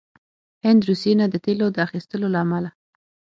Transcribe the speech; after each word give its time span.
هند 0.65 0.81
روسيې 0.89 1.13
نه 1.19 1.25
د 1.29 1.35
تیلو 1.45 1.67
د 1.71 1.77
اخیستلو 1.87 2.27
له 2.33 2.39
امله 2.45 2.69